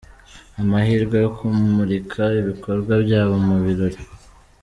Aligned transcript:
Amahirwe 0.61 1.15
yo 1.23 1.29
kumurika 1.37 2.21
ibikorwa 2.41 2.93
byabo 3.03 3.35
mu 3.47 3.55
birori. 3.63 3.99